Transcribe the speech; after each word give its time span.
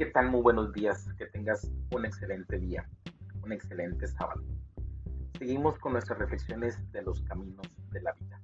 ¿Qué 0.00 0.06
tal? 0.06 0.30
Muy 0.30 0.40
buenos 0.40 0.72
días. 0.72 1.12
Que 1.18 1.26
tengas 1.26 1.70
un 1.92 2.06
excelente 2.06 2.58
día, 2.58 2.88
un 3.42 3.52
excelente 3.52 4.06
sábado. 4.06 4.42
Seguimos 5.38 5.78
con 5.78 5.92
nuestras 5.92 6.18
reflexiones 6.18 6.90
de 6.92 7.02
los 7.02 7.20
caminos 7.20 7.68
de 7.90 8.00
la 8.00 8.14
vida. 8.14 8.40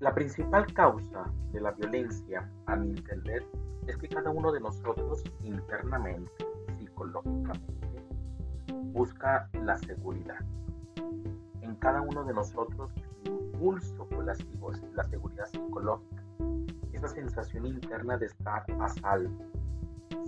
La 0.00 0.12
principal 0.12 0.66
causa 0.74 1.32
de 1.52 1.60
la 1.60 1.70
violencia, 1.70 2.50
a 2.66 2.74
mi 2.74 2.88
entender, 2.88 3.46
es 3.86 3.96
que 3.98 4.08
cada 4.08 4.30
uno 4.30 4.50
de 4.50 4.58
nosotros 4.58 5.22
internamente, 5.44 6.44
psicológicamente, 6.80 8.02
busca 8.86 9.48
la 9.62 9.78
seguridad. 9.78 10.40
En 11.60 11.76
cada 11.76 12.00
uno 12.00 12.24
de 12.24 12.34
nosotros, 12.34 12.90
impulso 13.24 14.08
por 14.08 14.24
la, 14.24 14.34
la 14.96 15.04
seguridad 15.04 15.46
psicológica 15.46 16.21
sensación 17.08 17.66
interna 17.66 18.16
de 18.16 18.26
estar 18.26 18.64
a 18.80 18.88
salvo 18.88 19.44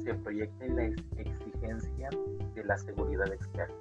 se 0.03 0.15
proyecta 0.15 0.65
en 0.65 0.77
la 0.77 0.85
exigencia 1.21 2.11
de 2.55 2.65
la 2.65 2.77
seguridad 2.77 3.33
externa. 3.33 3.75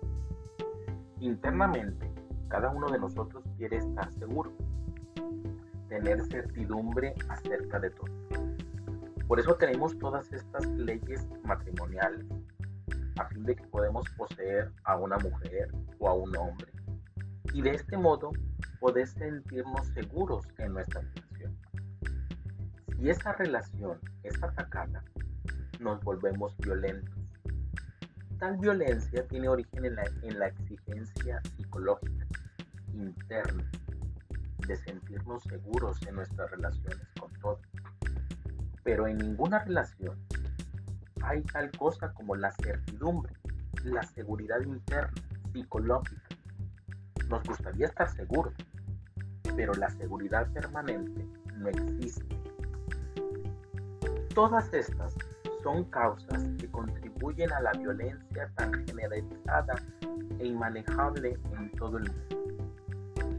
Internamente, 1.19 2.09
cada 2.49 2.69
uno 2.69 2.89
de 2.89 2.99
nosotros 2.99 3.43
quiere 3.57 3.77
estar 3.77 4.11
seguro, 4.13 4.51
tener 5.89 6.21
certidumbre 6.25 7.13
acerca 7.29 7.79
de 7.79 7.89
todo. 7.89 8.11
Por 9.27 9.39
eso 9.39 9.55
tenemos 9.55 9.97
todas 9.99 10.31
estas 10.31 10.65
leyes 10.67 11.27
matrimoniales, 11.43 12.25
a 13.17 13.25
fin 13.25 13.43
de 13.43 13.55
que 13.55 13.65
podemos 13.67 14.07
poseer 14.17 14.71
a 14.83 14.97
una 14.97 15.17
mujer 15.17 15.71
o 15.99 16.09
a 16.09 16.13
un 16.13 16.35
hombre. 16.35 16.71
Y 17.53 17.61
de 17.61 17.71
este 17.71 17.97
modo 17.97 18.31
poder 18.79 19.07
sentirnos 19.07 19.87
seguros 19.87 20.47
en 20.57 20.73
nuestra 20.73 21.01
relación. 21.01 21.22
Si 23.03 23.09
esa 23.09 23.33
relación 23.33 23.99
es 24.23 24.41
atacada, 24.41 25.03
nos 25.81 26.01
volvemos 26.05 26.55
violentos. 26.59 27.13
Tal 28.39 28.55
violencia 28.55 29.27
tiene 29.27 29.49
origen 29.49 29.83
en 29.83 29.95
la, 29.95 30.03
en 30.21 30.39
la 30.39 30.47
exigencia 30.47 31.41
psicológica 31.57 32.25
interna 32.93 33.69
de 34.65 34.77
sentirnos 34.77 35.43
seguros 35.43 36.01
en 36.07 36.15
nuestras 36.15 36.49
relaciones 36.49 37.05
con 37.19 37.29
todos. 37.41 37.59
Pero 38.85 39.05
en 39.05 39.17
ninguna 39.17 39.59
relación 39.65 40.17
hay 41.23 41.41
tal 41.41 41.71
cosa 41.71 42.13
como 42.13 42.37
la 42.37 42.53
certidumbre, 42.53 43.33
la 43.83 44.03
seguridad 44.03 44.61
interna, 44.61 45.11
psicológica. 45.51 46.29
Nos 47.27 47.43
gustaría 47.43 47.87
estar 47.87 48.09
seguros, 48.09 48.53
pero 49.57 49.73
la 49.73 49.89
seguridad 49.89 50.49
permanente 50.53 51.27
no 51.57 51.67
existe. 51.67 52.42
Todas 54.33 54.73
estas 54.73 55.13
son 55.61 55.83
causas 55.85 56.43
que 56.57 56.67
contribuyen 56.71 57.51
a 57.53 57.61
la 57.61 57.71
violencia 57.73 58.49
tan 58.55 58.73
generalizada 58.87 59.75
e 60.39 60.47
inmanejable 60.47 61.37
en 61.51 61.71
todo 61.73 61.99
el 61.99 62.11
mundo. 62.11 63.35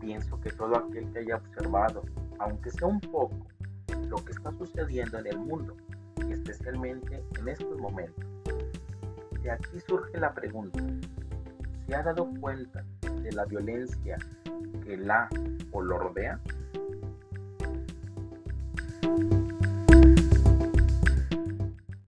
Pienso 0.00 0.40
que 0.40 0.50
todo 0.52 0.78
aquel 0.78 1.12
que 1.12 1.18
haya 1.18 1.36
observado, 1.36 2.02
aunque 2.38 2.70
sea 2.70 2.88
un 2.88 2.98
poco, 2.98 3.36
lo 4.08 4.16
que 4.24 4.32
está 4.32 4.50
sucediendo 4.52 5.18
en 5.18 5.26
el 5.26 5.38
mundo, 5.38 5.76
especialmente 6.30 7.22
en 7.38 7.48
estos 7.48 7.78
momentos, 7.78 8.24
de 9.42 9.50
aquí 9.50 9.80
surge 9.86 10.18
la 10.18 10.32
pregunta, 10.32 10.82
¿se 11.86 11.94
ha 11.94 12.02
dado 12.02 12.26
cuenta 12.40 12.82
de 13.22 13.32
la 13.32 13.44
violencia 13.44 14.16
que 14.82 14.96
la 14.96 15.28
o 15.72 15.82
lo 15.82 15.98
rodea? 15.98 16.40